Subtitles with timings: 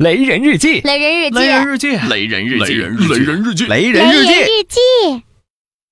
[0.00, 4.24] 雷人日记，雷人日记，雷人日记，雷人日记，雷人日记，雷雷人日
[4.66, 5.22] 记，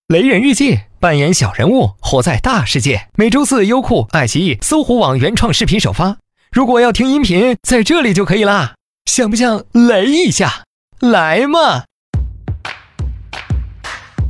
[0.06, 3.08] 雷人日记，扮演小人物，活在大世界。
[3.16, 6.16] 每周四，优酷、爱奇艺、搜狐网原创视频首发。
[6.50, 8.76] 如果要听音频，在这里就可以啦。
[9.04, 10.64] 想不想雷一下？
[11.00, 11.84] 来嘛！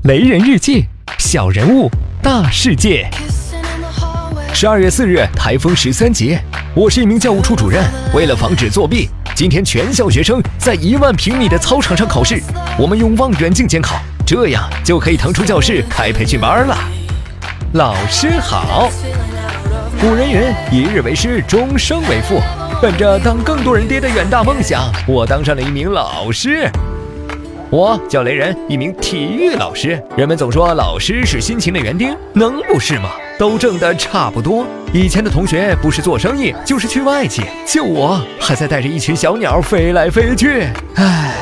[0.03, 0.87] 雷人日记，
[1.21, 1.89] 小人物，
[2.21, 3.09] 大世界。
[4.53, 6.43] 十二月四日，台风十三节，
[6.75, 7.83] 我是一名教务处主任。
[8.15, 12.41] 为了防止作弊，今天全校学生在一万平米的操场上考试，
[12.79, 16.77] 我们用望远镜监考，这样就可以腾出教室开培训班了。
[17.73, 18.91] 老师好。
[20.01, 22.41] 古人云：“一日为师，终生为父。”
[22.81, 26.71] 本着当更多人爹的远大梦想，我当上了一名老师。
[27.71, 30.01] 我叫雷人，一名体育老师。
[30.17, 33.11] 人们总说老师是辛勤的园丁，能不是吗？
[33.37, 34.65] 都挣得差不多。
[34.91, 40.67] 以前的同学不是做生意，就是去外企，就我还在带着一群小鸟飞来飞去。
[40.95, 41.35] 唉，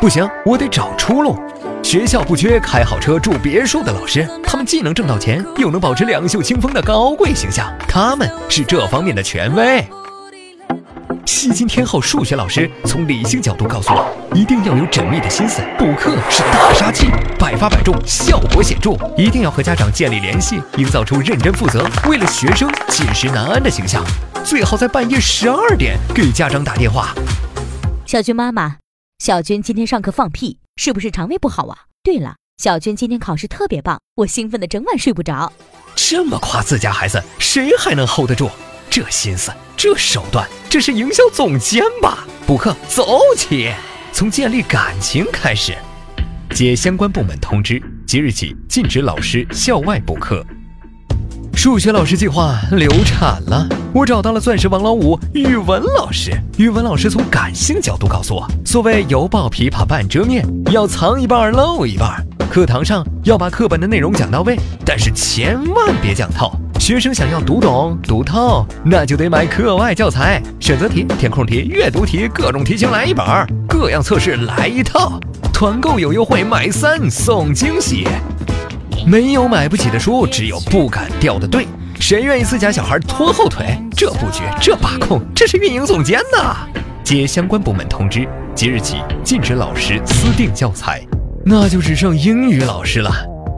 [0.00, 1.38] 不行，我得找出路。
[1.82, 9.84] 学校不缺开好车住别墅的老师，他们既能挣到钱，又能保持两袖清风的高贵形象，他们是这方面的权威。
[11.46, 17.06] 吸金天后数学老师从理性角度告诉我，一定要有缜密的心思，补课是大杀器，
[17.38, 18.96] 百发百中，效果显著。
[19.16, 24.04] 一定要和家长建立联系，营造出认真负责、为了学生寝食难安的形象。
[24.44, 27.14] 最好在半夜十二点给家长打电话。
[28.06, 28.78] 小军妈妈，
[29.20, 31.78] 小军今天上课放屁，是不是肠胃不好啊？
[32.02, 35.52] 对了，小军今天考试特别棒，我兴奋的整晚睡不着。
[35.94, 38.50] 这么夸自家孩子，谁还能 hold 得住？
[38.96, 42.26] 这心思，这手段，这是营销总监吧？
[42.46, 43.04] 补课走
[43.36, 43.70] 起！
[44.10, 45.74] 从建立感情开始。
[46.54, 50.42] 接相关部门通知，即日起禁止老师校外补课。
[51.54, 56.32] 数学老师计划流产了，我找到了钻石王老五语文老师。
[56.56, 62.26] 语文老师从感性角度告诉我，所谓犹抱琵琶半遮面，要藏一半露一半。
[62.50, 66.50] 课堂上要把课本的内容讲到位，但是千万别讲透。
[66.86, 73.26] 学生想要读懂读透，那就得买课外教材，选择题、填空题、阅读题，各种题型来一本，
[73.68, 75.18] 各样测试来一套。
[75.52, 78.06] 团购有优惠，买三送惊喜。
[79.04, 81.66] 没有买不起的书，只有不敢掉的队。
[81.98, 83.76] 谁愿意自家小孩拖后腿？
[83.96, 86.54] 这布局，这把控，这是运营总监呐！
[87.02, 91.04] 接相关部门通知，即日起禁止老师私定教材，
[91.44, 93.10] 那就只剩英语老师了。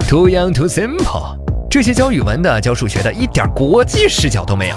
[0.09, 1.37] Too young, too simple。
[1.71, 4.77] 这些教语文的、教数学的，一点国际视角都没有。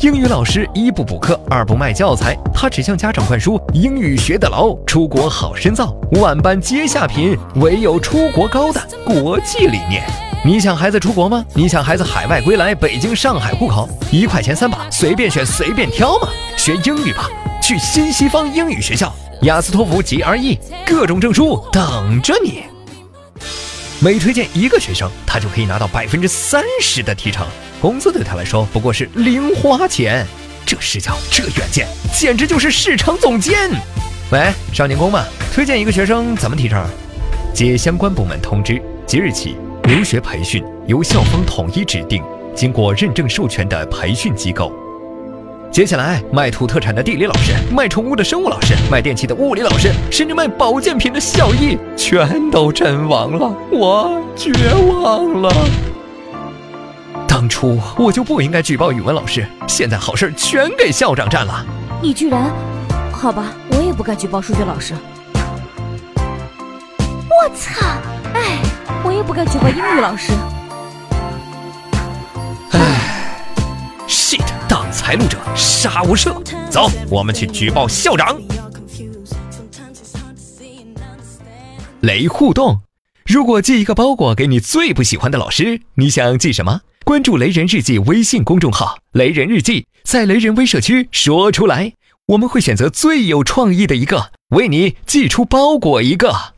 [0.00, 10.02] 英语老师一不补课，二不卖教材，他只向家长灌输英语学得牢，出国好深造，万般皆下品，唯有出国高的国际理念。
[10.44, 11.44] 你想孩子出国吗？
[11.54, 16.26] 你想孩子海外归来，北京、上海户口，一块钱三把，随便选随便挑吗？
[16.56, 17.30] 学英语吧，
[17.62, 22.71] 去新西方英语学校，雅思托福 GRE，各种证书等着你。
[24.04, 27.46] 每推荐一个学生，他就可以拿到百分之三十的提成，
[27.80, 30.26] 工资对他来说不过是零花钱。
[30.66, 33.70] 这视角，这远见，简直就是市场总监。
[34.32, 35.24] 喂，少年宫吗？
[35.54, 36.84] 推荐一个学生怎么提成？
[37.54, 42.20] 接相关部门通知，即日起，留学培训由校方统一指定，
[42.56, 44.72] 经过认证授权的培训机构。
[45.72, 55.50] 接下来，卖土特产的地理老师，卖宠物的生物老师，卖电器的物理老师，甚至卖保健品的校医，全都阵亡了，我绝望了。
[57.26, 61.64] 当初我就不应该举报语文老师，现在好事全给校长占了。
[62.02, 62.52] 你居然……
[63.10, 64.92] 好吧，我也不该举报数学老师。
[66.18, 67.82] 我操！
[68.34, 68.58] 哎，
[69.02, 70.32] 我也不该举报英语老师。
[72.72, 73.11] 唉，shit！
[75.12, 76.42] 来路者杀无赦。
[76.70, 78.40] 走，我们去举报校长。
[82.00, 82.80] 雷互动，
[83.26, 86.80] 如果寄一个包裹给你最不喜欢的老师，你想寄什么？
[87.04, 91.92] 关注“雷人日记”微信公众号“雷人日记”，在雷人微社区说出来，
[92.28, 96.51] 我们会选择最有创意的一个，为你寄出包裹一个。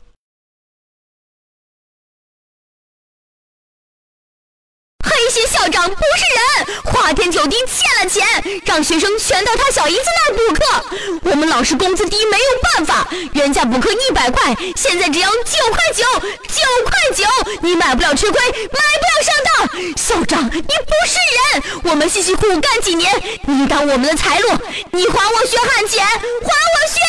[5.65, 11.31] 校长不是人，花天酒地欠了钱，让学生全到他小姨子那儿补课。
[11.31, 17.25] 我们老师工资低，没有办法，人家补课一百块，现在只要九块九，九块九，
[17.63, 19.95] 你买不了吃亏，买不了上当。
[19.97, 21.17] 校长，你不是
[21.55, 23.11] 人，我们辛辛苦苦干几年，
[23.47, 24.49] 你挡我们的财路，
[24.91, 27.04] 你还我血汗钱，还我血。